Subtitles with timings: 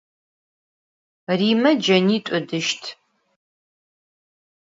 [1.39, 2.83] Rime cenit'u ıdışt.